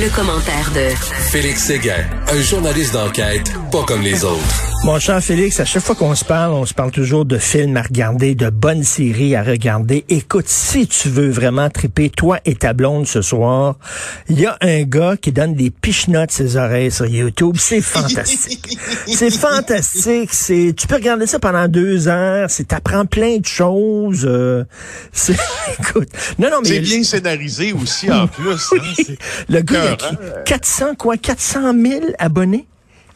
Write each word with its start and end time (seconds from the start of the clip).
Le 0.00 0.08
commentaire 0.14 0.70
de 0.70 0.94
Félix 1.30 1.64
Séguin, 1.64 2.06
un 2.28 2.40
journaliste 2.40 2.92
d'enquête 2.92 3.52
pas 3.70 3.84
comme 3.84 4.02
les 4.02 4.24
autres. 4.24 4.68
Mon 4.84 4.98
cher 4.98 5.22
Félix, 5.22 5.58
à 5.60 5.64
chaque 5.64 5.82
fois 5.82 5.94
qu'on 5.94 6.14
se 6.14 6.24
parle, 6.24 6.52
on 6.52 6.64
se 6.64 6.72
parle 6.72 6.90
toujours 6.90 7.24
de 7.24 7.36
films 7.38 7.76
à 7.76 7.82
regarder, 7.82 8.34
de 8.34 8.48
bonnes 8.48 8.84
séries 8.84 9.34
à 9.34 9.42
regarder. 9.42 10.04
Écoute, 10.08 10.48
si 10.48 10.86
tu 10.86 11.08
veux 11.08 11.28
vraiment 11.28 11.68
triper, 11.68 12.08
toi 12.10 12.38
et 12.44 12.54
ta 12.54 12.72
blonde 12.72 13.06
ce 13.06 13.20
soir, 13.20 13.76
il 14.28 14.40
y 14.40 14.46
a 14.46 14.56
un 14.60 14.82
gars 14.84 15.16
qui 15.20 15.32
donne 15.32 15.54
des 15.54 15.70
pichenottes 15.70 16.30
ses 16.30 16.56
oreilles 16.56 16.92
sur 16.92 17.06
YouTube. 17.06 17.56
C'est 17.58 17.80
fantastique. 17.80 18.78
c'est 19.06 19.30
fantastique. 19.30 20.30
C'est, 20.32 20.74
tu 20.76 20.86
peux 20.86 20.96
regarder 20.96 21.26
ça 21.26 21.38
pendant 21.38 21.66
deux 21.66 22.08
heures. 22.08 22.48
C'est, 22.50 22.68
t'apprends 22.68 23.06
plein 23.06 23.38
de 23.38 23.46
choses. 23.46 24.24
Euh, 24.24 24.64
c'est, 25.12 25.36
écoute. 25.80 26.08
Non, 26.38 26.50
non, 26.50 26.60
mais. 26.62 26.68
C'est 26.68 26.80
bien 26.80 27.02
scénarisé 27.02 27.72
aussi, 27.72 28.10
en 28.10 28.26
plus. 28.28 28.50
Hein, 28.50 29.14
le 29.48 29.60
gars, 29.60 29.96
il 29.98 30.16
a 30.16 30.42
400, 30.44 30.94
quoi, 30.96 31.16
400 31.16 31.72
000 31.82 32.04
abonnés? 32.18 32.66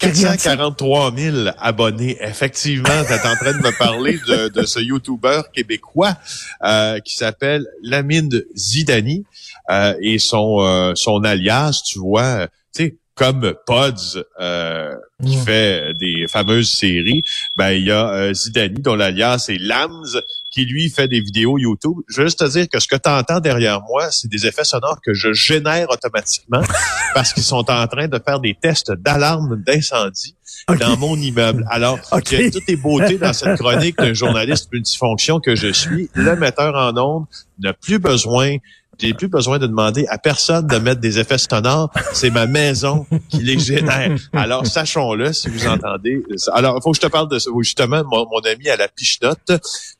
443 0.02 1.12
000 1.16 1.36
abonnés. 1.58 2.16
Effectivement, 2.20 3.04
tu 3.06 3.12
es 3.12 3.26
en 3.26 3.36
train 3.36 3.52
de 3.52 3.62
me 3.62 3.78
parler 3.78 4.18
de, 4.26 4.48
de 4.48 4.66
ce 4.66 4.80
YouTuber 4.80 5.42
québécois 5.52 6.16
euh, 6.64 6.98
qui 7.00 7.14
s'appelle 7.16 7.66
Lamine 7.82 8.42
Zidani 8.56 9.24
euh, 9.70 9.94
et 10.00 10.18
son 10.18 10.58
euh, 10.60 10.92
son 10.96 11.22
alias, 11.24 11.82
tu 11.86 12.00
vois, 12.00 12.48
tu 12.74 12.84
sais, 12.84 12.96
comme 13.14 13.54
Pods 13.66 14.24
euh, 14.40 14.94
qui 15.24 15.36
fait 15.36 15.92
des 16.00 16.26
fameuses 16.28 16.70
séries, 16.72 17.22
ben 17.56 17.70
il 17.70 17.84
y 17.84 17.90
a 17.92 18.08
euh, 18.08 18.34
Zidani 18.34 18.80
dont 18.80 18.96
l'alias 18.96 19.46
est 19.48 19.58
Lams 19.60 20.20
qui 20.52 20.66
lui 20.66 20.90
fait 20.90 21.08
des 21.08 21.20
vidéos 21.20 21.58
YouTube. 21.58 21.96
Je 22.08 22.20
veux 22.20 22.26
juste 22.26 22.38
te 22.38 22.50
dire 22.50 22.68
que 22.68 22.78
ce 22.78 22.86
que 22.86 22.96
tu 22.96 23.08
entends 23.08 23.40
derrière 23.40 23.80
moi, 23.82 24.10
c'est 24.10 24.28
des 24.28 24.46
effets 24.46 24.64
sonores 24.64 25.00
que 25.04 25.14
je 25.14 25.32
génère 25.32 25.88
automatiquement 25.90 26.62
parce 27.14 27.32
qu'ils 27.32 27.42
sont 27.42 27.68
en 27.70 27.86
train 27.86 28.06
de 28.06 28.20
faire 28.24 28.38
des 28.38 28.54
tests 28.54 28.92
d'alarme 28.92 29.62
d'incendie 29.62 30.36
dans 30.78 30.96
mon 30.98 31.16
immeuble. 31.16 31.64
Alors, 31.70 31.98
okay. 32.12 32.36
il 32.36 32.44
y 32.44 32.46
a 32.48 32.50
toutes 32.50 32.68
les 32.68 32.76
beautés 32.76 33.16
dans 33.16 33.32
cette 33.32 33.58
chronique 33.58 33.96
d'un 33.96 34.12
journaliste 34.12 34.70
multifonction 34.70 35.40
que 35.40 35.56
je 35.56 35.72
suis. 35.72 36.10
Le 36.14 36.36
metteur 36.36 36.74
en 36.76 36.96
ondes 36.98 37.26
n'a 37.58 37.72
plus 37.72 37.98
besoin 37.98 38.56
j'ai 38.98 39.14
plus 39.14 39.28
besoin 39.28 39.58
de 39.58 39.66
demander 39.66 40.06
à 40.08 40.18
personne 40.18 40.66
de 40.66 40.76
mettre 40.78 41.00
des 41.00 41.18
effets 41.18 41.38
sonores. 41.38 41.90
C'est 42.12 42.30
ma 42.30 42.46
maison 42.46 43.06
qui 43.28 43.38
les 43.38 43.58
génère. 43.58 44.16
Alors, 44.32 44.66
sachons-le 44.66 45.32
si 45.32 45.48
vous 45.48 45.66
entendez. 45.66 46.22
Alors, 46.52 46.78
il 46.78 46.82
faut 46.82 46.92
que 46.92 46.96
je 46.96 47.00
te 47.00 47.06
parle 47.06 47.28
de. 47.28 47.38
Justement, 47.60 48.02
mon, 48.04 48.26
mon 48.26 48.40
ami 48.40 48.68
à 48.68 48.76
la 48.76 48.88
pichenote, 48.88 49.50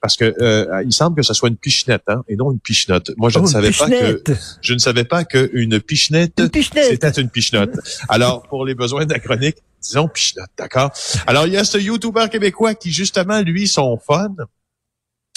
parce 0.01 0.17
que 0.17 0.35
euh, 0.41 0.83
il 0.85 0.93
semble 0.93 1.17
que 1.17 1.23
ce 1.23 1.35
soit 1.35 1.49
une 1.49 1.57
pichenette, 1.57 2.03
hein, 2.09 2.23
et 2.29 2.37
non 2.37 2.53
une 2.53 2.61
pichenote. 2.61 3.11
Moi, 3.17 3.31
je 3.31 3.39
ne 3.39 3.45
oh, 3.45 3.47
savais 3.47 3.71
pas 3.71 3.89
que 3.89 4.23
je 4.61 4.75
ne 4.75 4.79
savais 4.79 5.05
pas 5.05 5.25
qu'une 5.25 5.81
pichenette, 5.81 6.41
c'était 6.53 7.11
une 7.21 7.31
pichenote. 7.31 7.75
Alors, 8.09 8.43
pour 8.43 8.65
les 8.65 8.75
besoins 8.75 9.07
de 9.07 9.13
la 9.13 9.19
chronique, 9.19 9.57
disons 9.83 10.09
pichenote, 10.09 10.51
d'accord? 10.59 10.93
Alors, 11.27 11.47
il 11.47 11.53
y 11.53 11.57
a 11.57 11.65
ce 11.65 11.79
YouTuber 11.79 12.27
québécois 12.31 12.75
qui, 12.75 12.93
justement, 12.93 13.41
lui, 13.41 13.69
son 13.69 13.99
fun, 13.99 14.35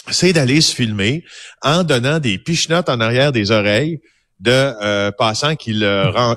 c'est 0.09 0.33
d'aller 0.33 0.61
se 0.61 0.73
filmer 0.73 1.23
en 1.61 1.83
donnant 1.83 2.19
des 2.19 2.37
pichenottes 2.37 2.89
en 2.89 2.99
arrière 2.99 3.31
des 3.31 3.51
oreilles 3.51 4.01
de 4.39 4.51
euh, 4.51 5.11
passants 5.11 5.55
qu'il 5.55 5.83
euh, 5.83 6.11
euh 6.11 6.35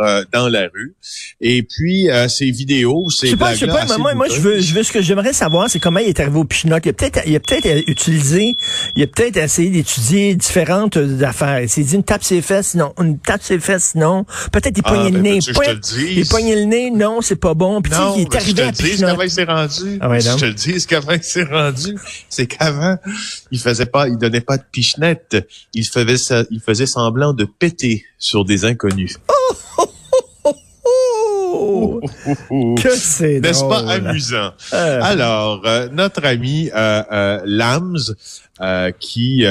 euh, 0.00 0.24
dans 0.32 0.48
la 0.48 0.68
rue. 0.72 0.94
Et 1.40 1.62
puis, 1.62 2.10
euh, 2.10 2.28
ces 2.28 2.50
vidéos, 2.50 3.10
ces 3.10 3.26
Je 3.26 3.32
sais 3.32 3.36
pas, 3.36 3.54
je 3.54 3.60
sais 3.60 3.66
pas, 3.66 3.86
moi, 3.98 4.14
moi, 4.14 4.26
je 4.28 4.40
veux, 4.40 4.60
je 4.60 4.74
veux, 4.74 4.82
ce 4.82 4.92
que 4.92 5.02
j'aimerais 5.02 5.32
savoir, 5.32 5.68
c'est 5.68 5.80
comment 5.80 6.00
il 6.00 6.08
est 6.08 6.20
arrivé 6.20 6.38
au 6.38 6.44
Pinot. 6.44 6.78
Il 6.84 6.88
a 6.88 6.92
peut-être, 6.92 7.20
il 7.26 7.34
a 7.34 7.40
peut-être 7.40 7.88
utilisé, 7.88 8.56
il 8.94 9.02
a 9.02 9.06
peut-être 9.06 9.36
essayé 9.36 9.70
d'étudier 9.70 10.34
différentes 10.34 10.96
affaires. 11.22 11.60
Il 11.60 11.68
s'est 11.68 11.82
dit 11.82 11.96
une 11.96 12.04
tape 12.04 12.22
ses 12.22 12.42
fesses, 12.42 12.74
non. 12.74 12.92
Une 13.00 13.18
tape 13.18 13.42
ses 13.42 13.58
fesses, 13.58 13.94
non. 13.94 14.24
Peut-être 14.52 14.76
il 14.76 14.82
poignait 14.82 15.08
ah, 15.08 15.10
le 15.10 15.20
ben, 15.20 15.22
nez. 15.22 15.38
il 16.16 16.28
poignait 16.28 16.56
le 16.56 16.64
nez, 16.64 16.90
non, 16.90 17.20
c'est 17.20 17.36
pas 17.36 17.54
bon. 17.54 17.82
Puis 17.82 17.92
non, 17.92 18.14
il 18.16 18.22
est 18.22 18.34
arrivé 18.34 18.52
je 18.52 18.56
te 18.56 18.60
le 18.62 18.72
dis 18.72 19.00
comment 19.00 19.22
il 19.22 19.30
s'est 19.30 19.44
rendu. 19.44 19.98
Ah 20.00 20.18
je 20.18 20.36
te 20.36 20.44
le 20.44 20.54
dis 20.54 20.86
comment 20.86 21.12
il 21.12 21.22
s'est 21.22 21.44
rendu. 21.44 21.98
C'est 22.28 22.46
qu'avant, 22.46 22.98
il 23.50 23.58
faisait 23.58 23.86
pas, 23.86 24.08
il 24.08 24.18
donnait 24.18 24.40
pas 24.40 24.56
de 24.56 24.64
pichenette. 24.70 25.36
Il 25.74 25.86
faisait, 25.86 26.46
il 26.50 26.60
faisait 26.60 26.86
semblant 26.86 27.32
de 27.32 27.44
péter 27.44 28.04
sur 28.18 28.44
des 28.44 28.64
inconnus. 28.64 29.18
Que 32.82 32.90
c'est 32.96 33.40
N'est-ce 33.40 33.64
pas 33.64 33.88
amusant? 33.90 34.52
Euh. 34.72 35.00
Alors, 35.02 35.62
euh, 35.64 35.88
notre 35.92 36.24
ami 36.24 36.70
euh, 36.74 37.40
Lams, 37.44 38.14
qui 38.98 39.44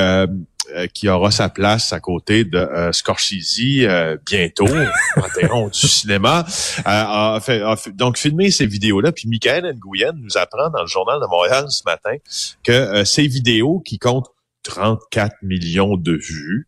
qui 0.93 1.09
aura 1.09 1.31
sa 1.31 1.49
place 1.49 1.91
à 1.91 1.99
côté 1.99 2.45
de 2.45 2.65
Scorsese 2.93 3.85
bientôt, 4.25 4.67
Panthéon 5.15 5.67
du 5.67 5.87
cinéma, 5.87 6.45
a, 6.85 7.39
fait, 7.41 7.61
donc 7.93 8.17
filmé 8.17 8.51
ces 8.51 8.67
vidéos-là. 8.67 9.11
Puis 9.11 9.27
Michael 9.27 9.75
Nguyen 9.83 10.13
nous 10.15 10.37
apprend 10.37 10.69
dans 10.69 10.81
le 10.81 10.87
journal 10.87 11.19
de 11.19 11.25
Montréal 11.25 11.65
ce 11.69 11.83
matin 11.85 12.15
que 12.63 13.03
ces 13.03 13.27
vidéos 13.27 13.81
qui 13.81 13.99
comptent 13.99 14.31
34 14.63 15.37
millions 15.41 15.97
de 15.97 16.13
vues, 16.13 16.67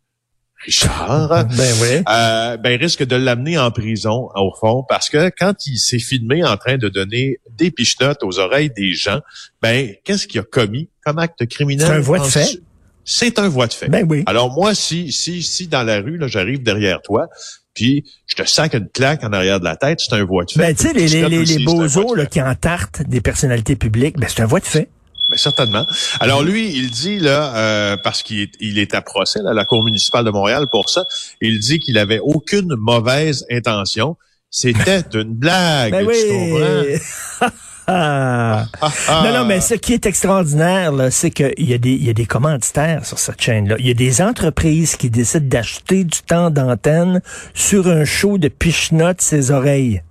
Richard, 0.65 1.45
ben 1.45 1.73
oui. 1.81 2.03
euh, 2.09 2.57
ben 2.57 2.79
risque 2.79 3.03
de 3.03 3.15
l'amener 3.15 3.57
en 3.57 3.71
prison 3.71 4.29
au 4.35 4.53
fond 4.59 4.83
parce 4.87 5.09
que 5.09 5.29
quand 5.37 5.53
il 5.67 5.77
s'est 5.77 5.99
filmé 5.99 6.43
en 6.43 6.57
train 6.57 6.77
de 6.77 6.89
donner 6.89 7.39
des 7.49 7.71
pichenottes 7.71 8.23
aux 8.23 8.39
oreilles 8.39 8.71
des 8.75 8.93
gens, 8.93 9.19
ben 9.61 9.93
qu'est-ce 10.03 10.27
qu'il 10.27 10.39
a 10.39 10.43
commis 10.43 10.89
comme 11.03 11.19
acte 11.19 11.45
criminel? 11.47 11.87
C'est 11.87 11.93
un 11.93 11.99
voie 11.99 12.19
de 12.19 12.23
fait. 12.25 12.59
C'est 13.05 13.39
un 13.39 13.49
voie 13.49 13.67
de 13.67 13.73
fait. 13.73 13.89
Ben 13.89 14.05
oui. 14.09 14.23
Alors 14.25 14.53
moi, 14.53 14.73
si 14.73 15.11
si 15.11 15.43
si 15.43 15.67
dans 15.67 15.83
la 15.83 15.99
rue 15.99 16.17
là, 16.17 16.27
j'arrive 16.27 16.63
derrière 16.63 17.01
toi, 17.01 17.27
puis 17.73 18.05
je 18.27 18.35
te 18.35 18.47
sac 18.47 18.73
une 18.75 18.87
claque 18.87 19.23
en 19.23 19.33
arrière 19.33 19.59
de 19.59 19.65
la 19.65 19.75
tête, 19.75 19.99
c'est 19.99 20.15
un 20.15 20.23
voie 20.23 20.45
de 20.45 20.51
fait. 20.51 20.59
Ben 20.59 20.75
tu 20.75 20.83
sais 20.83 20.93
les 20.93 21.07
les, 21.07 21.27
les, 21.27 21.45
les 21.45 21.65
bozos 21.65 22.15
là, 22.15 22.25
qui 22.25 22.41
entartent 22.41 23.01
des 23.01 23.19
personnalités 23.19 23.75
publiques, 23.75 24.17
ben 24.17 24.29
c'est 24.29 24.41
un 24.41 24.45
voie 24.45 24.61
de 24.61 24.65
fait. 24.65 24.87
Ben, 25.29 25.37
certainement. 25.37 25.85
Alors 26.19 26.43
lui, 26.43 26.75
il 26.75 26.91
dit 26.91 27.19
là, 27.19 27.55
euh, 27.55 27.97
parce 27.97 28.23
qu'il 28.23 28.41
est, 28.41 28.51
il 28.59 28.77
est 28.77 28.93
à 28.93 29.01
procès 29.01 29.39
à 29.47 29.53
la 29.53 29.63
Cour 29.63 29.83
municipale 29.83 30.25
de 30.25 30.31
Montréal 30.31 30.67
pour 30.69 30.89
ça, 30.89 31.05
il 31.39 31.59
dit 31.59 31.79
qu'il 31.79 31.97
avait 31.97 32.19
aucune 32.19 32.75
mauvaise 32.75 33.45
intention. 33.49 34.17
C'était 34.49 35.03
une 35.13 35.33
blague, 35.33 35.91
ben 35.91 36.07
tu 36.07 36.27
comprends? 36.27 37.49
non, 39.23 39.33
non, 39.33 39.45
mais 39.45 39.61
ce 39.61 39.73
qui 39.75 39.93
est 39.93 40.05
extraordinaire, 40.05 40.93
c'est 41.09 41.31
qu'il 41.31 41.53
y, 41.57 41.73
a 41.73 41.77
des, 41.77 41.91
il 41.91 42.03
y 42.03 42.09
a 42.09 42.13
des 42.13 42.25
commanditaires 42.25 43.05
sur 43.05 43.19
cette 43.19 43.41
chaîne-là. 43.41 43.75
Il 43.79 43.87
y 43.87 43.91
a 43.91 43.95
des 43.95 44.21
entreprises 44.21 44.95
qui 44.95 45.09
décident 45.09 45.47
d'acheter 45.47 46.03
du 46.03 46.21
temps 46.21 46.49
d'antenne 46.49 47.21
sur 47.53 47.87
un 47.87 48.05
show 48.05 48.37
de 48.37 48.47
pichenote 48.47 49.21
ses 49.21 49.51
oreilles. 49.51 50.01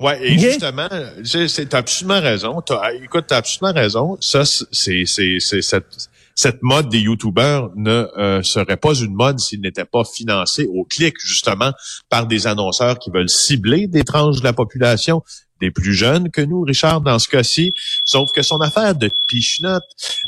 Ouais, 0.00 0.18
et 0.22 0.38
justement, 0.38 0.88
c'est 1.24 1.74
absolument 1.74 2.20
raison. 2.20 2.60
As, 2.70 2.94
écoute, 2.94 3.24
t'as 3.28 3.38
absolument 3.38 3.78
raison. 3.78 4.16
Ça, 4.20 4.42
c'est 4.44 5.04
c'est 5.06 5.38
cette 5.40 6.08
cette 6.34 6.62
mode 6.62 6.88
des 6.88 6.98
youtubeurs 6.98 7.70
ne 7.76 8.08
euh, 8.18 8.42
serait 8.42 8.76
pas 8.76 8.94
une 8.94 9.14
mode 9.14 9.38
s'il 9.38 9.60
n'était 9.60 9.84
pas 9.84 10.02
financé 10.04 10.68
au 10.72 10.84
clic 10.84 11.14
justement 11.20 11.72
par 12.08 12.26
des 12.26 12.46
annonceurs 12.46 12.98
qui 12.98 13.10
veulent 13.10 13.28
cibler 13.28 13.86
des 13.86 14.02
tranches 14.02 14.40
de 14.40 14.44
la 14.44 14.52
population 14.52 15.22
des 15.60 15.70
plus 15.70 15.94
jeunes 15.94 16.30
que 16.30 16.40
nous, 16.40 16.62
Richard, 16.62 17.00
dans 17.00 17.18
ce 17.18 17.28
cas-ci. 17.28 17.72
Sauf 18.04 18.32
que 18.32 18.42
son 18.42 18.60
affaire 18.60 18.94
de 18.96 19.08
pichenote, 19.28 19.84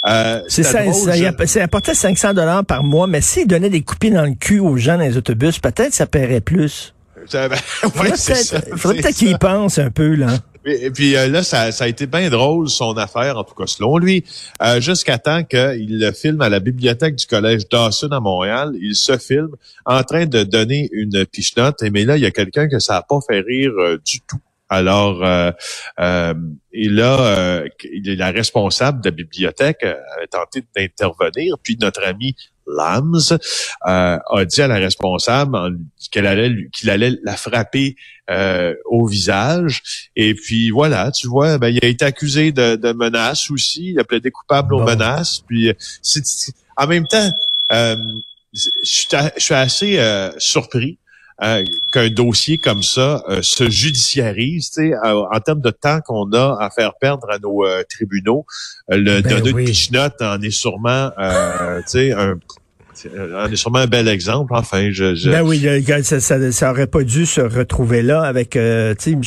euh, 0.06 0.40
c'est 0.48 0.62
ça, 0.62 0.84
ça 0.92 1.46
c'est 1.46 1.60
apporté 1.60 1.94
500 1.94 2.34
dollars 2.34 2.64
par 2.64 2.84
mois, 2.84 3.08
mais 3.08 3.20
s'il 3.20 3.46
donnait 3.46 3.68
des 3.68 3.82
coupines 3.82 4.14
dans 4.14 4.24
le 4.24 4.34
cul 4.34 4.60
aux 4.60 4.76
gens 4.76 4.96
dans 4.96 5.04
les 5.04 5.16
autobus, 5.16 5.58
peut-être 5.58 5.92
ça 5.92 6.06
paierait 6.06 6.40
plus. 6.40 6.94
Ben, 7.32 7.50
ouais, 7.50 8.12
Il 8.72 8.78
faudrait 8.78 9.02
peut-être 9.02 9.16
qu'il 9.16 9.30
y 9.30 9.38
pense 9.38 9.78
un 9.78 9.90
peu, 9.90 10.14
là. 10.14 10.38
Et 10.64 10.90
puis 10.90 11.16
euh, 11.16 11.28
là, 11.28 11.44
ça, 11.44 11.70
ça, 11.70 11.84
a 11.84 11.86
été 11.86 12.06
bien 12.06 12.28
drôle, 12.28 12.68
son 12.68 12.96
affaire, 12.96 13.38
en 13.38 13.44
tout 13.44 13.54
cas 13.54 13.66
selon 13.68 13.98
lui, 13.98 14.24
euh, 14.60 14.80
jusqu'à 14.80 15.16
temps 15.16 15.44
qu'il 15.44 16.00
le 16.00 16.10
filme 16.10 16.40
à 16.40 16.48
la 16.48 16.58
bibliothèque 16.58 17.14
du 17.14 17.26
Collège 17.26 17.68
Dawson 17.68 18.08
à 18.10 18.18
Montréal. 18.18 18.72
Il 18.80 18.96
se 18.96 19.16
filme 19.16 19.54
en 19.84 20.02
train 20.02 20.26
de 20.26 20.42
donner 20.42 20.88
une 20.90 21.24
pichenote, 21.24 21.82
mais 21.92 22.04
là, 22.04 22.16
il 22.16 22.22
y 22.24 22.26
a 22.26 22.32
quelqu'un 22.32 22.68
que 22.68 22.80
ça 22.80 22.94
n'a 22.94 23.02
pas 23.02 23.20
fait 23.28 23.40
rire 23.40 23.72
euh, 23.78 24.00
du 24.04 24.20
tout. 24.22 24.40
Alors, 24.68 25.24
euh, 25.24 25.52
euh, 26.00 26.34
et 26.72 26.88
là, 26.88 27.20
euh, 27.20 27.68
la 28.04 28.30
responsable 28.30 29.00
de 29.00 29.10
la 29.10 29.14
bibliothèque 29.14 29.84
a 29.84 30.26
tenté 30.28 30.64
d'intervenir, 30.76 31.56
puis 31.62 31.76
notre 31.80 32.04
ami 32.04 32.34
Lams 32.66 33.38
euh, 33.86 34.18
a 34.18 34.44
dit 34.44 34.62
à 34.62 34.68
la 34.68 34.76
responsable 34.76 35.78
qu'elle 36.10 36.26
allait 36.26 36.68
qu'il 36.72 36.90
allait 36.90 37.18
la 37.22 37.36
frapper 37.36 37.96
euh, 38.30 38.74
au 38.86 39.06
visage. 39.06 40.08
Et 40.16 40.34
puis 40.34 40.70
voilà, 40.70 41.10
tu 41.10 41.28
vois, 41.28 41.58
ben, 41.58 41.68
il 41.68 41.84
a 41.84 41.88
été 41.88 42.04
accusé 42.04 42.52
de, 42.52 42.76
de 42.76 42.92
menaces 42.92 43.50
aussi. 43.50 43.90
Il 43.92 44.00
a 44.00 44.04
plaidé 44.04 44.30
coupable 44.30 44.74
aux 44.74 44.82
menaces. 44.82 45.40
Puis 45.46 45.72
en 46.76 46.86
même 46.86 47.06
temps, 47.06 47.30
je 47.70 48.68
suis 49.36 49.54
assez 49.54 50.32
surpris 50.38 50.98
euh, 51.42 51.64
qu'un 51.92 52.08
dossier 52.08 52.56
comme 52.56 52.82
ça 52.82 53.22
euh, 53.28 53.42
se 53.42 53.68
judiciarise, 53.68 54.70
tu 54.70 54.88
sais, 54.88 54.94
en 55.04 55.38
termes 55.40 55.60
de 55.60 55.70
temps 55.70 56.00
qu'on 56.00 56.32
a 56.32 56.56
à 56.58 56.70
faire 56.70 56.94
perdre 56.98 57.30
à 57.30 57.38
nos 57.38 57.62
euh, 57.66 57.82
tribunaux, 57.90 58.46
le 58.88 59.20
ben 59.20 59.42
de 59.42 59.52
pichenote 59.52 60.22
en 60.22 60.40
est 60.40 60.50
sûrement, 60.50 61.10
tu 61.18 61.82
sais, 61.86 62.12
un 62.12 62.38
on 63.04 63.50
est 63.50 63.56
sûrement 63.56 63.78
un 63.78 63.86
bel 63.86 64.08
exemple. 64.08 64.52
Enfin, 64.54 64.90
je, 64.90 65.14
je... 65.14 65.30
Ben 65.30 65.42
oui, 65.42 65.66
ça, 66.02 66.20
ça, 66.20 66.52
ça, 66.52 66.70
aurait 66.70 66.86
pas 66.86 67.02
dû 67.02 67.26
se 67.26 67.40
retrouver 67.40 68.02
là 68.02 68.22
avec, 68.22 68.56
euh, 68.56 68.94
tu 68.94 69.04
sais, 69.04 69.10
il 69.10 69.18
me 69.18 69.22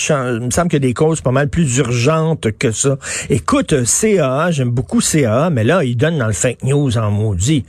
semble 0.51 0.69
qu'il 0.69 0.73
y 0.73 0.75
a 0.75 0.79
des 0.79 0.93
causes 0.93 1.21
pas 1.21 1.31
mal 1.31 1.49
plus 1.49 1.77
urgentes 1.77 2.51
que 2.57 2.71
ça. 2.71 2.97
Écoute, 3.29 3.73
CAA, 3.83 4.51
j'aime 4.51 4.71
beaucoup 4.71 4.99
CAA, 4.99 5.49
mais 5.49 5.63
là, 5.63 5.83
ils 5.83 5.95
donnent 5.95 6.17
dans 6.17 6.27
le 6.27 6.33
fake 6.33 6.63
news 6.63 6.97
en 6.97 7.11
maudit. 7.11 7.65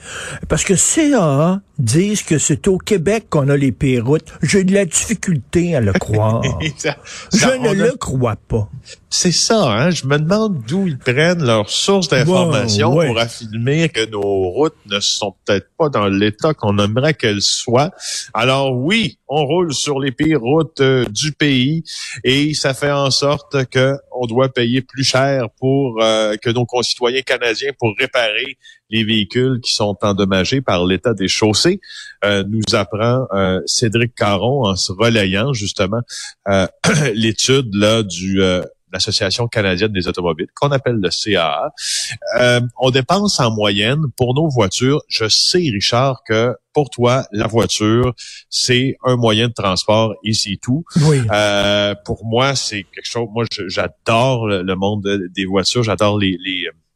Parce 0.48 0.64
que 0.64 0.74
CAA 0.74 1.60
disent 1.80 2.22
que 2.22 2.38
c'est 2.38 2.68
au 2.68 2.78
Québec 2.78 3.26
qu'on 3.30 3.48
a 3.48 3.56
les 3.56 3.72
pires 3.72 4.06
routes. 4.06 4.32
J'ai 4.42 4.64
de 4.64 4.74
la 4.74 4.84
difficulté 4.84 5.74
à 5.74 5.80
le 5.80 5.92
croire. 5.92 6.42
je 7.32 7.58
ne 7.58 7.72
le 7.74 7.96
crois 7.96 8.36
pas. 8.36 8.68
C'est 9.12 9.32
ça, 9.32 9.72
hein? 9.72 9.90
Je 9.90 10.06
me 10.06 10.18
demande 10.18 10.62
d'où 10.68 10.86
ils 10.86 10.96
prennent 10.96 11.44
leurs 11.44 11.68
sources 11.68 12.08
d'information 12.08 12.92
pour 12.92 13.18
affirmer 13.18 13.88
que 13.88 14.08
nos 14.08 14.20
routes 14.20 14.76
ne 14.86 15.00
sont 15.00 15.34
peut-être 15.44 15.66
pas 15.76 15.88
dans 15.88 16.06
l'état 16.06 16.54
qu'on 16.54 16.78
aimerait 16.78 17.14
qu'elles 17.14 17.42
soient. 17.42 17.90
Alors 18.34 18.72
oui, 18.76 19.18
on 19.26 19.44
roule 19.44 19.74
sur 19.74 19.98
les 19.98 20.12
pires 20.12 20.40
routes 20.40 20.80
euh, 20.80 21.04
du 21.06 21.32
pays 21.32 21.82
et 22.22 22.54
ça 22.54 22.72
fait 22.72 22.92
en 22.92 23.10
sorte 23.10 23.64
que 23.66 23.96
on 24.12 24.26
doit 24.26 24.48
payer 24.48 24.80
plus 24.80 25.02
cher 25.02 25.48
pour 25.58 26.00
euh, 26.00 26.36
que 26.36 26.50
nos 26.50 26.64
concitoyens 26.64 27.22
canadiens 27.22 27.72
pour 27.80 27.92
réparer 27.98 28.58
les 28.90 29.02
véhicules 29.02 29.60
qui 29.60 29.72
sont 29.72 29.96
endommagés 30.02 30.60
par 30.60 30.84
l'état 30.84 31.14
des 31.14 31.28
chaussées, 31.28 31.80
euh, 32.24 32.44
nous 32.48 32.62
apprend 32.74 33.26
Cédric 33.66 34.14
Caron 34.14 34.66
en 34.66 34.76
se 34.76 34.92
relayant 34.92 35.52
justement 35.52 36.00
l'étude 37.14 37.74
là 37.74 38.02
du 38.02 38.40
l'Association 38.92 39.46
canadienne 39.48 39.92
des 39.92 40.08
automobiles, 40.08 40.48
qu'on 40.54 40.70
appelle 40.70 40.98
le 41.00 41.08
CAA. 41.08 41.72
Euh, 42.38 42.60
on 42.78 42.90
dépense 42.90 43.40
en 43.40 43.50
moyenne 43.50 44.02
pour 44.16 44.34
nos 44.34 44.48
voitures. 44.48 45.02
Je 45.08 45.28
sais, 45.28 45.58
Richard, 45.58 46.22
que 46.26 46.54
pour 46.72 46.90
toi, 46.90 47.26
la 47.32 47.46
voiture, 47.46 48.14
c'est 48.48 48.96
un 49.04 49.16
moyen 49.16 49.48
de 49.48 49.52
transport 49.52 50.14
et 50.24 50.32
c'est 50.32 50.58
tout. 50.62 50.84
Oui. 51.02 51.20
Euh, 51.32 51.94
pour 52.04 52.24
moi, 52.24 52.54
c'est 52.54 52.84
quelque 52.94 53.04
chose. 53.04 53.28
Moi, 53.32 53.44
j'adore 53.68 54.46
le, 54.46 54.74
monde 54.74 55.06
des 55.34 55.44
voitures. 55.44 55.82
J'adore 55.82 56.18
les, 56.18 56.38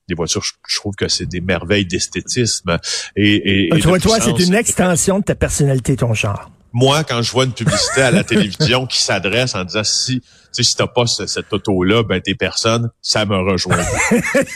les 0.08 0.14
voitures, 0.14 0.42
je, 0.42 0.76
trouve 0.76 0.94
que 0.94 1.08
c'est 1.08 1.26
des 1.26 1.40
merveilles 1.40 1.86
d'esthétisme. 1.86 2.78
Et, 3.16 3.74
et, 3.74 3.80
toi, 3.80 3.98
toi 3.98 4.20
c'est 4.20 4.38
une 4.38 4.54
extension 4.54 5.18
de 5.18 5.24
ta 5.24 5.34
personnalité, 5.34 5.96
ton 5.96 6.14
char 6.14 6.50
moi, 6.74 7.04
quand 7.04 7.22
je 7.22 7.30
vois 7.30 7.44
une 7.44 7.52
publicité 7.52 8.02
à 8.02 8.10
la 8.10 8.24
télévision 8.24 8.86
qui 8.86 9.00
s'adresse 9.00 9.54
en 9.54 9.62
disant 9.64 9.84
si 9.84 10.20
tu 10.20 10.62
sais, 10.62 10.70
si 10.70 10.76
t'as 10.76 10.86
pas 10.86 11.06
cette 11.06 11.52
auto-là, 11.52 12.04
ben 12.04 12.20
t'es 12.20 12.34
personne, 12.34 12.88
ça 13.02 13.24
me 13.24 13.36
rejoint. 13.36 13.84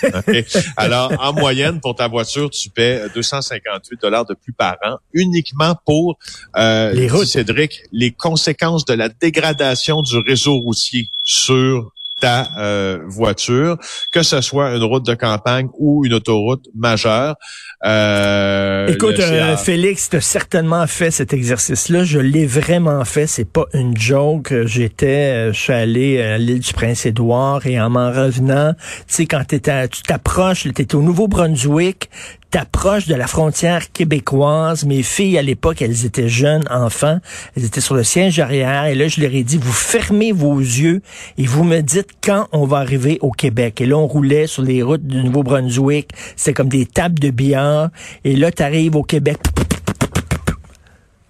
Alors, 0.76 1.12
en 1.18 1.32
moyenne, 1.32 1.80
pour 1.80 1.96
ta 1.96 2.06
voiture, 2.06 2.50
tu 2.50 2.70
paies 2.70 3.06
258 3.14 4.00
dollars 4.00 4.24
de 4.24 4.34
plus 4.34 4.52
par 4.52 4.76
an, 4.84 4.98
uniquement 5.12 5.74
pour 5.84 6.16
euh, 6.56 6.92
les 6.92 7.08
routes. 7.08 7.26
Cédric, 7.26 7.82
les 7.90 8.12
conséquences 8.12 8.84
de 8.84 8.94
la 8.94 9.08
dégradation 9.08 10.02
du 10.02 10.18
réseau 10.18 10.58
routier 10.58 11.10
sur 11.24 11.92
ta 12.20 12.48
euh, 12.58 12.98
voiture, 13.06 13.76
que 14.12 14.22
ce 14.22 14.40
soit 14.40 14.74
une 14.74 14.82
route 14.82 15.06
de 15.06 15.14
campagne 15.14 15.68
ou 15.78 16.04
une 16.04 16.14
autoroute 16.14 16.66
majeure. 16.74 17.36
Euh, 17.84 18.88
Écoute, 18.88 19.20
euh, 19.20 19.56
Félix, 19.56 20.10
tu 20.10 20.16
as 20.16 20.20
certainement 20.20 20.86
fait 20.86 21.10
cet 21.10 21.32
exercice-là. 21.32 22.04
Je 22.04 22.18
l'ai 22.18 22.46
vraiment 22.46 23.04
fait. 23.04 23.26
C'est 23.26 23.44
pas 23.44 23.66
une 23.72 23.96
joke. 23.96 24.52
J'étais, 24.64 25.52
je 25.52 25.58
suis 25.58 25.72
allé 25.72 26.20
à 26.20 26.38
l'île 26.38 26.60
du 26.60 26.72
Prince-Édouard 26.72 27.66
et 27.66 27.80
en 27.80 27.90
m'en 27.90 28.10
revenant, 28.10 28.74
tu 29.06 29.14
sais, 29.14 29.26
quand 29.26 29.44
tu 29.46 29.60
t'approches, 29.60 30.62
tu 30.62 30.68
étais 30.68 30.94
au 30.94 31.02
Nouveau-Brunswick, 31.02 32.10
t'approches 32.50 33.06
de 33.06 33.14
la 33.14 33.26
frontière 33.26 33.92
québécoise. 33.92 34.84
Mes 34.84 35.02
filles, 35.02 35.38
à 35.38 35.42
l'époque, 35.42 35.82
elles 35.82 36.04
étaient 36.04 36.28
jeunes 36.28 36.64
enfants. 36.70 37.18
Elles 37.56 37.64
étaient 37.64 37.80
sur 37.80 37.94
le 37.94 38.04
siège 38.04 38.38
arrière. 38.40 38.86
Et 38.86 38.94
là, 38.94 39.08
je 39.08 39.20
leur 39.20 39.32
ai 39.32 39.44
dit, 39.44 39.58
vous 39.58 39.72
fermez 39.72 40.32
vos 40.32 40.58
yeux 40.58 41.02
et 41.36 41.46
vous 41.46 41.64
me 41.64 41.80
dites 41.80 42.07
quand 42.22 42.48
on 42.52 42.66
va 42.66 42.78
arriver 42.78 43.18
au 43.20 43.30
Québec. 43.30 43.80
Et 43.80 43.86
là, 43.86 43.96
on 43.96 44.06
roulait 44.06 44.46
sur 44.46 44.62
les 44.62 44.82
routes 44.82 45.06
du 45.06 45.22
Nouveau-Brunswick. 45.22 46.10
C'était 46.36 46.54
comme 46.54 46.68
des 46.68 46.86
tables 46.86 47.18
de 47.18 47.30
billard. 47.30 47.90
Et 48.24 48.36
là, 48.36 48.50
tu 48.50 48.62
arrives 48.62 48.96
au 48.96 49.02
Québec. 49.02 49.38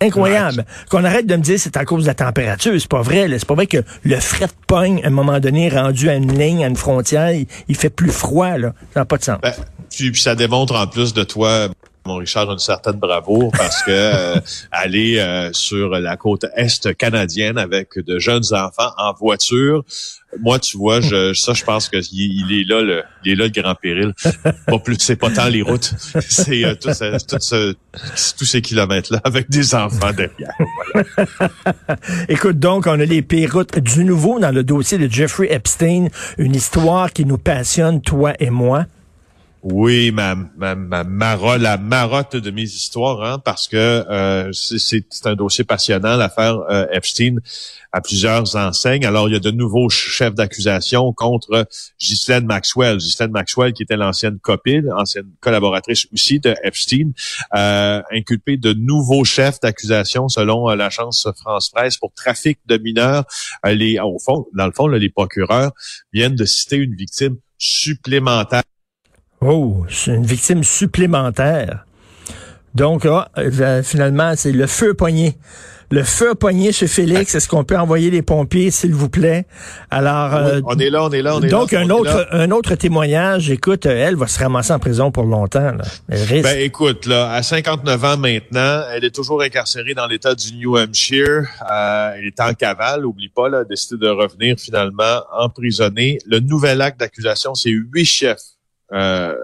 Incroyable. 0.01 0.65
Qu'on 0.91 1.03
arrête 1.03 1.27
de 1.27 1.35
me 1.35 1.43
dire 1.43 1.59
c'est 1.59 1.77
à 1.77 1.85
cause 1.85 2.05
de 2.05 2.09
la 2.09 2.15
température. 2.15 2.73
C'est 2.79 2.89
pas 2.89 3.03
vrai. 3.03 3.29
C'est 3.31 3.45
pas 3.45 3.55
vrai 3.55 3.67
que 3.67 3.79
le 4.05 4.17
fret 4.21 4.49
pogne 4.67 5.01
à 5.03 5.09
un 5.09 5.11
moment 5.11 5.41
donné 5.41 5.69
rendu 5.69 6.09
à 6.09 6.15
une 6.15 6.39
ligne, 6.39 6.65
à 6.65 6.69
une 6.69 6.77
frontière, 6.77 7.33
il, 7.33 7.77
fait 7.77 7.91
plus 7.91 8.13
froid. 8.13 8.57
Là. 8.57 8.75
Ça 8.95 9.01
n'a 9.01 9.05
pas 9.05 9.19
de 9.19 9.25
sens. 9.25 9.39
Ben, 9.43 9.53
puis, 9.91 10.21
ça 10.21 10.35
démontre 10.35 10.77
en 10.77 10.87
plus 10.87 11.15
de 11.15 11.25
toi, 11.25 11.69
Richard, 12.17 12.51
une 12.51 12.59
certaine 12.59 12.97
bravoure 12.97 13.53
parce 13.53 13.83
que 13.83 13.91
euh, 13.91 14.41
aller 14.73 15.19
euh, 15.19 15.51
sur 15.53 15.91
la 15.91 16.17
côte 16.17 16.45
est 16.57 16.95
canadienne 16.95 17.59
avec 17.59 17.99
de 17.99 18.19
jeunes 18.19 18.45
enfants 18.53 18.91
en 18.97 19.13
voiture, 19.13 19.85
moi, 20.41 20.59
tu 20.59 20.77
vois, 20.77 21.01
je, 21.01 21.33
ça, 21.33 21.55
je 21.55 21.65
pense 21.65 21.89
qu'il 21.89 22.03
il 22.13 22.61
est 22.61 22.65
là 22.69 22.83
le, 22.83 23.03
il 23.25 23.33
est 23.33 23.35
là 23.35 23.45
le 23.45 23.63
grand 23.63 23.75
péril. 23.75 24.13
Pas 24.67 24.79
plus, 24.79 24.97
c'est 24.99 25.17
pas 25.17 25.31
tant 25.31 25.49
les 25.49 25.63
routes, 25.63 25.95
c'est 26.21 26.65
euh, 26.65 26.75
tout, 26.75 26.91
ce, 26.93 27.75
tous 28.37 28.45
ces 28.45 28.61
kilomètres-là 28.61 29.21
avec 29.25 29.49
des 29.49 29.75
enfants 29.75 30.13
derrière. 30.13 30.55
Écoute, 32.29 32.59
donc, 32.59 32.87
on 32.87 33.01
a 33.01 33.05
les 33.05 33.23
pires 33.23 33.55
routes 33.55 33.79
du 33.79 34.05
nouveau 34.05 34.39
dans 34.39 34.51
le 34.51 34.63
dossier 34.63 34.99
de 34.99 35.11
Jeffrey 35.11 35.49
Epstein, 35.51 36.09
une 36.37 36.55
histoire 36.55 37.13
qui 37.13 37.25
nous 37.25 37.39
passionne, 37.39 38.03
toi 38.03 38.35
et 38.39 38.51
moi. 38.51 38.85
Oui, 39.65 40.13
ma, 40.13 40.37
ma, 40.37 40.77
ma 40.77 41.59
la 41.59 41.79
marotte 41.79 42.37
de 42.37 42.51
mes 42.53 42.63
histoires, 42.63 43.25
hein, 43.25 43.39
parce 43.41 43.67
que 43.67 43.77
euh, 43.77 44.53
c'est 44.53 45.27
un 45.27 45.35
dossier 45.35 45.65
passionnant, 45.65 46.17
l'affaire 46.17 46.61
euh, 46.71 46.87
Epstein 46.93 47.39
à 47.91 48.01
plusieurs 48.01 48.55
enseignes. 48.55 49.05
Alors, 49.05 49.29
il 49.29 49.33
y 49.33 49.37
a 49.37 49.41
de 49.41 49.51
nouveaux 49.51 49.89
chefs 49.89 50.35
d'accusation 50.35 51.13
contre 51.13 51.67
Ghislaine 52.01 52.47
Maxwell. 52.47 52.99
Ghislaine 52.99 53.33
Maxwell, 53.33 53.73
qui 53.73 53.83
était 53.83 53.97
l'ancienne 53.97 54.39
copine, 54.39 54.93
ancienne 54.93 55.29
collaboratrice 55.41 56.07
aussi 56.13 56.39
de 56.39 56.55
Epstein, 56.63 57.11
euh, 57.57 58.01
inculpée 58.13 58.59
de 58.59 58.73
nouveaux 58.73 59.25
chefs 59.25 59.59
d'accusation 59.59 60.29
selon 60.29 60.71
euh, 60.71 60.77
l'agence 60.77 61.27
France-Presse 61.37 61.97
pour 61.97 62.13
trafic 62.15 62.61
de 62.67 62.79
mineurs. 62.79 63.25
les, 63.65 63.99
au 63.99 64.21
fond, 64.21 64.47
dans 64.55 64.67
le 64.67 64.73
fond, 64.73 64.87
les 64.87 65.11
procureurs 65.11 65.73
viennent 66.13 66.37
de 66.37 66.45
citer 66.45 66.77
une 66.77 66.95
victime 66.95 67.39
supplémentaire 67.59 68.63
Oh, 69.40 69.85
c'est 69.88 70.14
une 70.14 70.26
victime 70.26 70.64
supplémentaire. 70.64 71.85
Donc, 72.75 73.06
ah, 73.06 73.29
euh, 73.38 73.82
finalement, 73.82 74.32
c'est 74.37 74.52
le 74.52 74.67
feu 74.67 74.94
poigné. 74.94 75.37
Le 75.90 76.02
feu 76.02 76.35
poigné 76.35 76.71
chez 76.71 76.87
Félix. 76.87 77.35
Est-ce 77.35 77.49
qu'on 77.49 77.64
peut 77.64 77.78
envoyer 77.78 78.11
les 78.11 78.21
pompiers, 78.21 78.71
s'il 78.71 78.95
vous 78.95 79.09
plaît? 79.09 79.47
Alors, 79.90 80.35
euh, 80.35 80.61
on 80.64 80.78
est 80.78 80.90
là, 80.90 81.04
on 81.04 81.11
est 81.11 81.23
là, 81.23 81.37
on 81.37 81.40
est 81.40 81.49
donc, 81.49 81.73
là. 81.73 81.87
Donc, 81.87 81.90
un 81.90 81.95
autre, 81.95 82.28
un 82.33 82.50
autre 82.50 82.75
témoignage. 82.75 83.50
Écoute, 83.50 83.87
elle 83.87 84.16
va 84.16 84.26
se 84.26 84.38
ramasser 84.38 84.73
en 84.75 84.78
prison 84.78 85.11
pour 85.11 85.25
longtemps. 85.25 85.73
Là. 85.73 85.85
Ben, 86.09 86.59
écoute, 86.59 87.07
là, 87.07 87.33
à 87.33 87.42
59 87.42 88.04
ans 88.04 88.16
maintenant, 88.18 88.83
elle 88.92 89.04
est 89.04 89.14
toujours 89.14 89.40
incarcérée 89.40 89.95
dans 89.95 90.07
l'État 90.07 90.35
du 90.35 90.54
New 90.57 90.76
Hampshire. 90.76 91.49
Euh, 91.71 92.12
elle 92.16 92.26
est 92.26 92.40
en 92.40 92.52
cavale, 92.52 93.07
oublie 93.07 93.30
pas, 93.30 93.49
là, 93.49 93.59
a 93.61 93.64
décidé 93.64 94.04
de 94.04 94.11
revenir 94.11 94.57
finalement 94.59 95.23
emprisonnée. 95.33 96.18
Le 96.26 96.40
nouvel 96.40 96.83
acte 96.83 97.00
d'accusation, 97.00 97.54
c'est 97.54 97.71
huit 97.71 98.04
chefs 98.04 98.58
euh, 98.92 99.35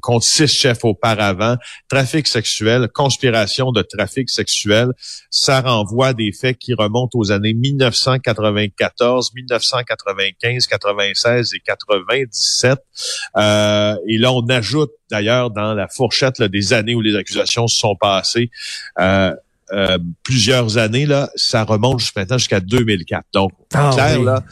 contre 0.00 0.24
six 0.24 0.48
chefs 0.48 0.84
auparavant, 0.84 1.56
trafic 1.88 2.26
sexuel, 2.26 2.88
conspiration 2.92 3.70
de 3.70 3.82
trafic 3.82 4.30
sexuel, 4.30 4.88
ça 5.30 5.60
renvoie 5.60 6.08
à 6.08 6.12
des 6.14 6.32
faits 6.32 6.58
qui 6.58 6.74
remontent 6.74 7.18
aux 7.18 7.32
années 7.32 7.54
1994, 7.54 9.34
1995, 9.34 10.66
96 10.66 11.54
et 11.54 11.60
97. 11.60 12.78
Euh, 13.36 13.96
et 14.08 14.18
là, 14.18 14.32
on 14.32 14.46
ajoute 14.48 14.90
d'ailleurs 15.10 15.50
dans 15.50 15.74
la 15.74 15.88
fourchette 15.88 16.40
des 16.42 16.72
années 16.72 16.94
où 16.94 17.00
les 17.00 17.16
accusations 17.16 17.66
se 17.66 17.78
sont 17.78 17.96
passées. 17.96 18.50
Euh, 18.98 19.34
euh, 19.72 19.98
plusieurs 20.22 20.76
années, 20.76 21.06
là, 21.06 21.30
ça 21.34 21.64
remonte 21.64 22.00
jusqu'à 22.00 22.20
maintenant 22.20 22.38
jusqu'à 22.38 22.60
2004. 22.60 23.24
Donc, 23.32 23.52
ah 23.72 23.90
clair, 23.94 24.22
là, 24.22 24.42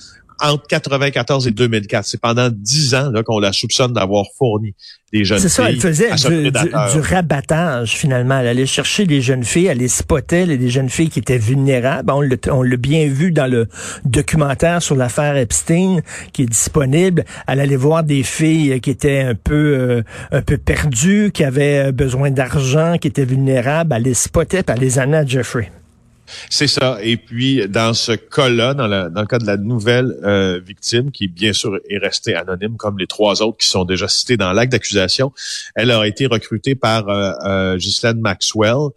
entre 0.40 0.66
94 0.66 1.46
et 1.46 1.50
2004. 1.50 2.04
C'est 2.04 2.20
pendant 2.20 2.48
dix 2.50 2.94
ans 2.94 3.12
qu'on 3.24 3.38
la 3.38 3.52
soupçonne 3.52 3.92
d'avoir 3.92 4.24
fourni 4.36 4.74
des 5.12 5.24
jeunes 5.24 5.38
filles. 5.38 5.50
C'est 5.50 5.56
ça, 5.56 5.68
elle 5.68 5.80
faisait 5.80 6.10
du, 6.12 7.00
rabattage 7.00 7.96
finalement. 7.96 8.38
Elle 8.40 8.48
allait 8.48 8.66
chercher 8.66 9.06
des 9.06 9.20
jeunes 9.20 9.44
filles, 9.44 9.66
elle 9.66 9.78
les 9.78 9.88
spottait, 9.88 10.46
les 10.46 10.70
jeunes 10.70 10.88
filles 10.88 11.10
qui 11.10 11.18
étaient 11.18 11.38
vulnérables. 11.38 12.12
On 12.50 12.62
l'a 12.62 12.76
bien 12.76 13.06
vu 13.08 13.32
dans 13.32 13.50
le 13.50 13.68
documentaire 14.04 14.82
sur 14.82 14.96
l'affaire 14.96 15.36
Epstein 15.36 16.00
qui 16.32 16.42
est 16.42 16.46
disponible. 16.46 17.24
Elle 17.46 17.60
allait 17.60 17.76
voir 17.76 18.04
des 18.04 18.22
filles 18.22 18.80
qui 18.80 18.90
étaient 18.90 19.20
un 19.20 19.34
peu 19.34 19.54
euh, 19.54 20.02
un 20.30 20.42
peu 20.42 20.58
perdues, 20.58 21.30
qui 21.32 21.44
avaient 21.44 21.92
besoin 21.92 22.30
d'argent, 22.30 22.96
qui 22.98 23.08
étaient 23.08 23.24
vulnérables. 23.24 23.94
Elle 23.96 24.04
les 24.04 24.14
spottait, 24.14 24.62
puis 24.62 24.74
elle 24.76 24.82
les 24.82 24.98
amenait 24.98 25.18
à 25.18 25.26
Jeffrey. 25.26 25.70
C'est 26.48 26.66
ça. 26.66 26.98
Et 27.02 27.16
puis, 27.16 27.68
dans 27.68 27.94
ce 27.94 28.12
cas-là, 28.12 28.74
dans, 28.74 28.86
le 28.86 29.26
cas 29.26 29.38
de 29.38 29.46
la 29.46 29.56
nouvelle 29.56 30.16
euh, 30.24 30.60
victime, 30.64 31.10
qui 31.10 31.28
bien 31.28 31.52
sûr 31.52 31.78
est 31.88 31.98
restée 31.98 32.34
anonyme 32.34 32.76
comme 32.76 32.98
les 32.98 33.06
trois 33.06 33.42
autres 33.42 33.58
qui 33.58 33.68
sont 33.68 33.84
déjà 33.84 34.08
cités 34.08 34.36
dans 34.36 34.52
l'acte 34.52 34.72
d'accusation, 34.72 35.32
elle 35.74 35.90
a 35.90 36.06
été 36.06 36.26
recrutée 36.26 36.74
par 36.74 37.08
euh, 37.08 37.32
euh 37.44 38.14
Maxwell 38.16 38.90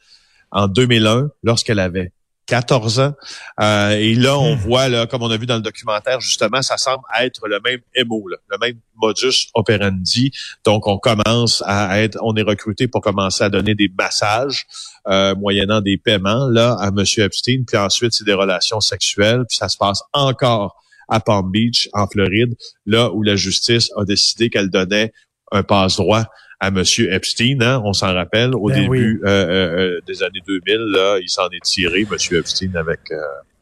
en 0.52 0.68
2001 0.68 1.30
lorsqu'elle 1.44 1.80
avait 1.80 2.12
14 2.46 3.00
ans. 3.00 3.14
Euh, 3.60 3.92
et 3.92 4.16
là, 4.16 4.38
on 4.38 4.56
hmm. 4.56 4.60
voit, 4.60 4.90
là, 4.90 5.08
comme 5.08 5.24
on 5.24 5.32
a 5.32 5.38
vu 5.38 5.46
dans 5.46 5.56
le 5.56 5.62
documentaire, 5.62 6.20
justement, 6.20 6.62
ça 6.62 6.78
semble 6.78 7.04
être 7.20 7.48
le 7.48 7.60
même 7.62 7.80
MO, 8.06 8.28
le 8.28 8.58
même 8.60 8.80
modus 8.96 9.50
operandi. 9.54 10.32
Donc, 10.66 10.88
on 10.88 10.98
commence 10.98 11.64
à 11.66 12.02
être, 12.02 12.18
on 12.22 12.36
est 12.36 12.44
recruté 12.44 12.88
pour 12.88 13.02
commencer 13.02 13.44
à 13.44 13.50
donner 13.50 13.76
des 13.76 13.92
massages, 13.98 14.66
euh, 15.08 15.36
moyennant 15.36 15.82
des 15.82 15.98
paiements, 15.98 16.48
là, 16.48 16.76
à 16.80 16.88
M. 16.88 17.04
Epstein. 17.18 17.64
Puis 17.66 17.78
ensuite, 17.78 18.14
c'est 18.14 18.26
des 18.26 18.34
relations 18.34 18.82
sexuelles. 18.82 19.46
Puis 19.48 19.58
ça 19.58 19.70
se 19.70 19.78
passe 19.78 20.02
encore 20.12 20.76
à 21.10 21.20
Palm 21.20 21.52
Beach, 21.52 21.90
en 21.94 22.08
Floride, 22.08 22.56
là 22.86 23.12
où 23.12 23.24
la 23.24 23.36
justice 23.36 23.92
a 23.98 24.06
décidé 24.06 24.50
qu'elle 24.50 24.70
donnait 24.70 25.14
un 25.52 25.64
passe-droit 25.64 26.26
à 26.64 26.68
M. 26.70 26.82
Epstein. 27.12 27.62
Hein, 27.62 27.82
on 27.84 27.94
s'en 27.94 28.14
rappelle, 28.14 28.56
au 28.56 28.70
ben 28.70 28.82
début 28.82 29.22
euh, 29.26 29.28
euh, 29.28 29.98
euh, 29.98 30.02
des 30.08 30.24
années 30.24 30.42
2000, 30.48 30.78
là, 30.78 31.18
il 31.22 31.30
s'en 31.30 31.50
est 31.50 31.64
tiré, 31.64 32.02
M. 32.02 32.14
Epstein, 32.14 32.76
avec 32.76 33.02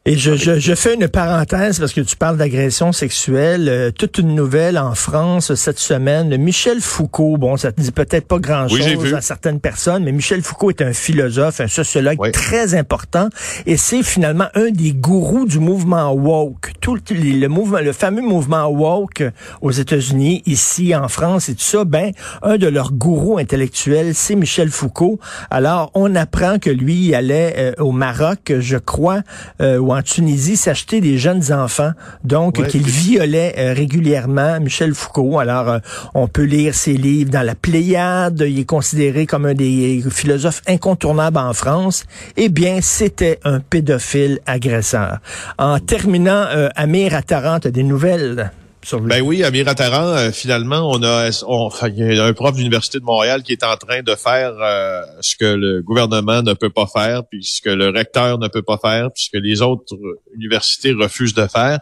et 0.04 0.16
je, 0.16 0.34
je, 0.34 0.58
je, 0.58 0.74
fais 0.74 0.94
une 0.94 1.06
parenthèse 1.06 1.78
parce 1.78 1.92
que 1.92 2.00
tu 2.00 2.16
parles 2.16 2.36
d'agression 2.36 2.90
sexuelle. 2.90 3.68
Euh, 3.68 3.92
toute 3.92 4.18
une 4.18 4.34
nouvelle 4.34 4.76
en 4.76 4.96
France 4.96 5.54
cette 5.54 5.78
semaine. 5.78 6.36
Michel 6.38 6.80
Foucault, 6.80 7.36
bon, 7.36 7.56
ça 7.56 7.70
te 7.70 7.80
dit 7.80 7.92
peut-être 7.92 8.26
pas 8.26 8.40
grand-chose 8.40 9.14
à 9.14 9.20
certaines 9.20 9.60
personnes, 9.60 10.02
mais 10.02 10.10
Michel 10.10 10.42
Foucault 10.42 10.70
est 10.70 10.82
un 10.82 10.92
philosophe, 10.92 11.60
un 11.60 11.68
sociologue 11.68 12.32
très 12.32 12.74
important, 12.74 13.28
et 13.64 13.76
c'est 13.76 14.02
finalement 14.02 14.48
un 14.54 14.70
des 14.70 14.92
gourous 14.92 15.46
du 15.46 15.60
mouvement 15.60 16.12
woke. 16.12 16.72
Tout 16.80 16.98
le, 17.10 17.46
mouvement, 17.46 17.78
le 17.78 17.92
fameux 17.92 18.22
mouvement 18.22 18.66
woke 18.66 19.22
aux 19.60 19.70
États-Unis, 19.70 20.42
ici 20.46 20.96
en 20.96 21.06
France 21.06 21.48
et 21.48 21.54
tout 21.54 21.62
ça. 21.62 21.84
Ben, 21.84 22.10
un 22.42 22.56
de 22.56 22.66
leurs 22.66 22.92
gourous 22.92 23.38
intellectuels, 23.38 24.16
c'est 24.16 24.34
Michel 24.34 24.70
Foucault. 24.70 25.20
Alors, 25.48 25.92
on 25.94 26.16
apprend 26.16 26.58
que 26.58 26.70
lui 26.70 27.06
il 27.06 27.14
allait 27.14 27.54
euh, 27.56 27.72
au 27.78 27.92
Maroc, 27.92 28.52
je 28.58 28.78
crois, 28.78 29.20
euh, 29.60 29.91
en 29.92 30.02
Tunisie 30.02 30.56
s'acheter 30.56 31.00
des 31.00 31.18
jeunes 31.18 31.52
enfants, 31.52 31.92
donc 32.24 32.66
qu'il 32.66 32.82
violait 32.82 33.54
euh, 33.58 33.72
régulièrement, 33.72 34.60
Michel 34.60 34.94
Foucault. 34.94 35.38
Alors, 35.38 35.68
euh, 35.68 35.78
on 36.14 36.28
peut 36.28 36.44
lire 36.44 36.74
ses 36.74 36.94
livres 36.94 37.30
dans 37.30 37.42
la 37.42 37.54
Pléiade, 37.54 38.44
il 38.46 38.60
est 38.60 38.64
considéré 38.64 39.26
comme 39.26 39.46
un 39.46 39.54
des 39.54 40.02
philosophes 40.10 40.62
incontournables 40.66 41.38
en 41.38 41.52
France. 41.52 42.04
Eh 42.36 42.48
bien, 42.48 42.80
c'était 42.80 43.38
un 43.44 43.60
pédophile 43.60 44.40
agresseur. 44.46 45.18
En 45.58 45.78
terminant, 45.78 46.46
euh, 46.50 46.68
Amir 46.76 47.14
Attaran, 47.14 47.58
des 47.58 47.82
nouvelles? 47.82 48.50
Ben 48.90 49.22
oui, 49.22 49.44
Amir 49.44 49.68
Attaran, 49.68 50.08
euh, 50.08 50.32
finalement, 50.32 50.90
on 50.90 51.02
a, 51.04 51.30
on, 51.46 51.70
il 51.86 52.14
y 52.14 52.18
a 52.18 52.24
un 52.24 52.32
prof 52.32 52.54
d'université 52.56 52.98
de 52.98 53.04
Montréal 53.04 53.42
qui 53.42 53.52
est 53.52 53.62
en 53.62 53.76
train 53.76 54.02
de 54.02 54.14
faire 54.16 54.54
euh, 54.60 55.02
ce 55.20 55.36
que 55.36 55.44
le 55.44 55.82
gouvernement 55.82 56.42
ne 56.42 56.52
peut 56.52 56.68
pas 56.68 56.86
faire, 56.86 57.22
puis 57.24 57.44
ce 57.44 57.62
que 57.62 57.70
le 57.70 57.90
recteur 57.90 58.38
ne 58.38 58.48
peut 58.48 58.62
pas 58.62 58.78
faire, 58.78 59.12
puis 59.12 59.24
ce 59.24 59.30
que 59.30 59.38
les 59.38 59.62
autres 59.62 59.96
universités 60.34 60.92
refusent 60.92 61.34
de 61.34 61.46
faire. 61.46 61.78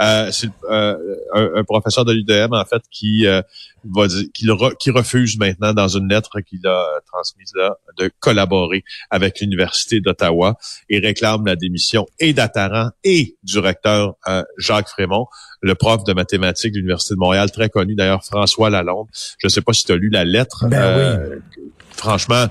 Euh, 0.00 0.28
c'est 0.30 0.50
un, 0.68 0.96
un, 1.34 1.64
professeur 1.64 2.04
de 2.04 2.12
l'UDM 2.12 2.52
en 2.52 2.64
fait 2.66 2.82
qui 2.90 3.24
va 3.84 4.06
dire, 4.06 4.26
qui, 4.78 4.90
refuse 4.90 5.38
maintenant 5.38 5.72
dans 5.72 5.88
une 5.88 6.08
lettre 6.08 6.40
qu'il 6.40 6.66
a 6.66 7.00
transmise 7.10 7.52
là 7.54 7.76
de 7.98 8.10
collaborer 8.20 8.84
avec 9.10 9.40
l'université 9.40 10.00
d'Ottawa 10.00 10.56
et 10.90 10.98
réclame 10.98 11.46
la 11.46 11.56
démission 11.56 12.06
et 12.20 12.34
d'Attaran 12.34 12.90
et 13.04 13.36
du 13.42 13.58
recteur 13.58 14.16
Jacques 14.58 14.88
Frémont 14.88 15.26
le 15.62 15.74
prof 15.74 16.04
de 16.04 16.12
mathématiques 16.12 16.72
de 16.72 16.78
l'Université 16.78 17.14
de 17.14 17.20
Montréal, 17.20 17.50
très 17.50 17.68
connu 17.68 17.94
d'ailleurs, 17.94 18.24
François 18.24 18.68
Lalonde. 18.68 19.06
Je 19.38 19.46
ne 19.46 19.48
sais 19.48 19.62
pas 19.62 19.72
si 19.72 19.84
tu 19.84 19.92
as 19.92 19.96
lu 19.96 20.10
la 20.10 20.24
lettre. 20.24 20.66
Ben 20.68 20.82
euh, 20.82 21.38
Franchement, 21.94 22.46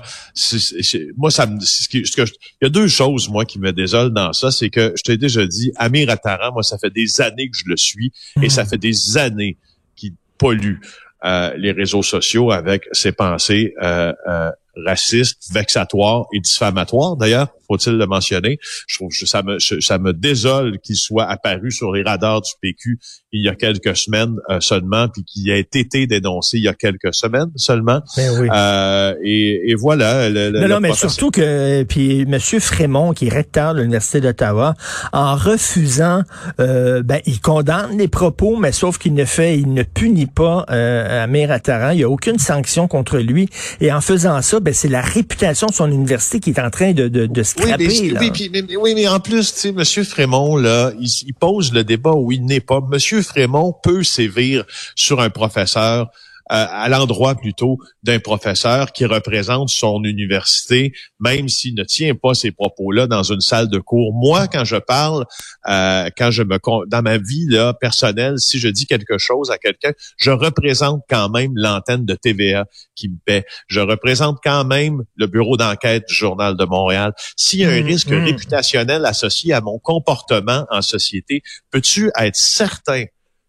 moi, 1.16 1.30
ça 1.30 1.46
me, 1.46 1.60
ce 1.60 1.88
que, 1.88 2.22
il 2.22 2.62
y 2.62 2.66
a 2.66 2.68
deux 2.68 2.88
choses, 2.88 3.28
moi, 3.28 3.44
qui 3.44 3.58
me 3.58 3.72
désolent 3.72 4.12
dans 4.12 4.32
ça. 4.32 4.50
C'est 4.50 4.70
que, 4.70 4.94
je 4.96 5.02
t'ai 5.02 5.16
déjà 5.16 5.46
dit, 5.46 5.72
Amir 5.76 6.08
Attaran, 6.10 6.52
moi, 6.52 6.62
ça 6.62 6.78
fait 6.78 6.90
des 6.90 7.20
années 7.20 7.50
que 7.50 7.56
je 7.56 7.64
le 7.66 7.76
suis 7.76 8.12
et 8.40 8.48
ça 8.48 8.64
hmm. 8.64 8.68
fait 8.68 8.78
des 8.78 9.18
années 9.18 9.58
qu'il 9.96 10.12
pollue 10.38 10.76
euh, 11.24 11.52
les 11.56 11.72
réseaux 11.72 12.02
sociaux 12.02 12.50
avec 12.50 12.88
ses 12.92 13.12
pensées 13.12 13.74
euh, 13.82 14.12
euh 14.28 14.50
racistes, 14.86 15.52
vexatoires 15.52 16.24
et 16.32 16.40
diffamatoires. 16.40 17.16
D'ailleurs, 17.16 17.48
faut-il 17.66 17.96
le 17.96 18.06
mentionner. 18.06 18.58
Je 18.86 18.96
trouve 18.96 19.10
que 19.18 19.26
ça 19.26 19.42
me, 19.42 19.58
ça 19.58 19.98
me 19.98 20.12
désole 20.12 20.78
qu'il 20.80 20.96
soit 20.96 21.24
apparu 21.24 21.70
sur 21.70 21.92
les 21.92 22.02
radars 22.02 22.42
du 22.42 22.50
PQ 22.60 22.98
il 23.32 23.42
y 23.42 23.48
a 23.48 23.54
quelques 23.54 23.96
semaines 23.96 24.36
euh, 24.50 24.60
seulement, 24.60 25.08
puis 25.08 25.24
qu'il 25.24 25.50
a 25.50 25.56
été 25.56 25.84
dénoncé 26.06 26.58
il 26.58 26.64
y 26.64 26.68
a 26.68 26.74
quelques 26.74 27.14
semaines 27.14 27.50
seulement. 27.56 28.00
Ben 28.16 28.40
oui. 28.40 28.48
euh, 28.52 29.14
et, 29.22 29.70
et, 29.70 29.74
voilà. 29.74 30.28
Le, 30.28 30.50
non, 30.50 30.68
non 30.68 30.80
mais 30.80 30.92
surtout 30.92 31.30
que 31.30 31.82
puis 31.84 32.22
M. 32.22 32.38
Frémont, 32.38 33.12
qui 33.12 33.26
est 33.26 33.32
recteur 33.32 33.74
de 33.74 33.80
l'Université 33.80 34.20
d'Ottawa, 34.20 34.74
en 35.12 35.34
refusant, 35.34 36.22
euh, 36.60 37.02
ben, 37.02 37.20
il 37.26 37.40
condamne 37.40 37.96
les 37.96 38.08
propos, 38.08 38.56
mais 38.56 38.72
sauf 38.72 38.98
qu'il 38.98 39.14
ne 39.14 39.24
fait, 39.24 39.58
il 39.58 39.72
ne 39.72 39.82
punit 39.82 40.26
pas 40.26 40.66
euh, 40.70 41.24
Amir 41.24 41.50
Attaran. 41.50 41.90
Il 41.90 41.98
n'y 41.98 42.04
a 42.04 42.10
aucune 42.10 42.38
sanction 42.38 42.88
contre 42.88 43.18
lui. 43.18 43.48
Et 43.80 43.92
en 43.92 44.00
faisant 44.00 44.40
ça, 44.42 44.60
ben, 44.62 44.72
c'est 44.72 44.88
la 44.88 45.00
réputation 45.00 45.66
de 45.66 45.74
son 45.74 45.90
université 45.90 46.40
qui 46.40 46.50
est 46.50 46.60
en 46.60 46.70
train 46.70 46.92
de, 46.92 47.08
de, 47.08 47.26
de 47.26 47.42
se 47.42 47.54
oui, 47.62 48.94
mais, 48.94 49.08
en 49.08 49.20
plus, 49.20 49.52
tu 49.52 49.60
sais, 49.60 49.68
M. 49.68 50.04
Frémont, 50.04 50.56
là, 50.56 50.92
il, 50.98 51.34
pose 51.34 51.72
le 51.72 51.84
débat 51.84 52.12
où 52.12 52.32
il 52.32 52.44
n'est 52.44 52.60
pas. 52.60 52.80
M. 52.92 53.22
Frémont 53.22 53.74
peut 53.82 54.02
sévir 54.02 54.64
sur 54.94 55.20
un 55.20 55.30
professeur 55.30 56.10
à 56.46 56.88
l'endroit 56.88 57.34
plutôt 57.34 57.78
d'un 58.02 58.18
professeur 58.18 58.92
qui 58.92 59.06
représente 59.06 59.68
son 59.68 60.02
université, 60.04 60.92
même 61.20 61.48
s'il 61.48 61.74
ne 61.74 61.84
tient 61.84 62.14
pas 62.14 62.34
ces 62.34 62.50
propos-là 62.50 63.06
dans 63.06 63.22
une 63.22 63.40
salle 63.40 63.68
de 63.68 63.78
cours. 63.78 64.12
Moi, 64.12 64.48
quand 64.48 64.64
je 64.64 64.76
parle, 64.76 65.24
euh, 65.68 66.08
quand 66.16 66.30
je 66.30 66.42
me 66.42 66.58
dans 66.86 67.02
ma 67.02 67.18
vie 67.18 67.46
là 67.48 67.74
personnelle, 67.74 68.38
si 68.38 68.58
je 68.58 68.68
dis 68.68 68.86
quelque 68.86 69.18
chose 69.18 69.50
à 69.50 69.58
quelqu'un, 69.58 69.92
je 70.16 70.30
représente 70.30 71.02
quand 71.08 71.28
même 71.30 71.52
l'antenne 71.54 72.04
de 72.04 72.14
TVA 72.14 72.66
qui 72.94 73.08
me 73.08 73.16
paie. 73.24 73.44
Je 73.66 73.80
représente 73.80 74.38
quand 74.42 74.64
même 74.64 75.02
le 75.16 75.26
bureau 75.26 75.56
d'enquête 75.56 76.04
du 76.08 76.14
Journal 76.14 76.56
de 76.56 76.64
Montréal. 76.64 77.12
S'il 77.36 77.60
y 77.60 77.64
a 77.64 77.70
un 77.70 77.82
mmh, 77.82 77.86
risque 77.86 78.10
mmh. 78.10 78.24
réputationnel 78.24 79.04
associé 79.04 79.52
à 79.52 79.60
mon 79.60 79.78
comportement 79.78 80.66
en 80.70 80.82
société, 80.82 81.42
peux-tu 81.70 82.10
être 82.18 82.36
certain 82.36 83.04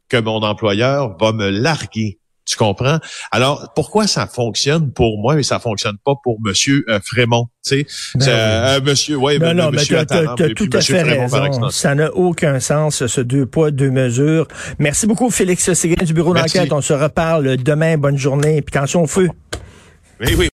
que 0.09 0.17
mon 0.17 0.41
employeur 0.43 1.17
va 1.17 1.31
me 1.31 1.50
larguer? 1.50 2.19
Tu 2.45 2.57
comprends? 2.57 3.00
Alors, 3.31 3.71
pourquoi 3.75 4.07
ça 4.07 4.27
fonctionne 4.27 4.91
pour 4.91 5.17
moi 5.19 5.39
et 5.39 5.43
ça 5.43 5.59
fonctionne 5.59 5.97
pas 6.03 6.13
pour 6.23 6.38
Monsieur 6.41 6.83
euh, 6.89 7.00
Frémont? 7.03 7.47
Tu 7.65 7.85
sais, 7.85 7.88
ben 8.15 8.27
euh, 8.27 8.81
Monsieur, 8.81 9.15
ouais, 9.15 9.39
non, 9.39 9.53
non, 9.53 9.71
mais 9.71 9.83
tu 9.83 9.95
as, 9.95 10.05
tout 10.05 10.69
à 10.73 10.81
fait 10.81 11.01
raison. 11.01 11.69
Ça 11.69 11.95
n'a 11.95 12.13
aucun 12.13 12.59
sens, 12.59 13.05
ce 13.05 13.21
deux 13.21 13.45
poids, 13.45 13.71
deux 13.71 13.91
mesures. 13.91 14.47
Merci 14.79 15.07
beaucoup, 15.07 15.29
Félix 15.29 15.71
Séguin 15.73 16.03
du 16.03 16.13
bureau 16.13 16.33
d'enquête. 16.33 16.73
On 16.73 16.81
se 16.81 16.93
reparle 16.93 17.57
demain. 17.57 17.97
Bonne 17.97 18.17
journée. 18.17 18.62
Puis 18.62 18.77
attention 18.77 19.03
au 19.03 19.07
feu. 19.07 19.29
Oui, 20.19 20.35
oui. 20.38 20.50